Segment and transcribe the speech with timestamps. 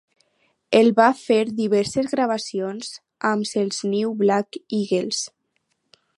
[0.77, 2.91] Ell va fer diverses gravacions
[3.33, 5.23] amb els New Black Eagles.